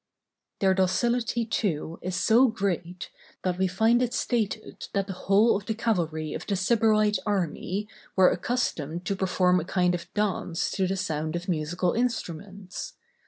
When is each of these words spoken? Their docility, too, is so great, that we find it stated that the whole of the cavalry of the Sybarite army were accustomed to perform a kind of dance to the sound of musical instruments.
Their 0.61 0.73
docility, 0.73 1.45
too, 1.45 1.99
is 2.01 2.15
so 2.15 2.47
great, 2.47 3.11
that 3.43 3.59
we 3.59 3.67
find 3.67 4.01
it 4.01 4.15
stated 4.15 4.87
that 4.93 5.05
the 5.05 5.13
whole 5.13 5.55
of 5.55 5.67
the 5.67 5.75
cavalry 5.75 6.33
of 6.33 6.47
the 6.47 6.55
Sybarite 6.55 7.19
army 7.23 7.87
were 8.15 8.31
accustomed 8.31 9.05
to 9.05 9.15
perform 9.15 9.59
a 9.59 9.63
kind 9.63 9.93
of 9.93 10.11
dance 10.15 10.71
to 10.71 10.87
the 10.87 10.97
sound 10.97 11.35
of 11.35 11.47
musical 11.47 11.93
instruments. 11.93 12.93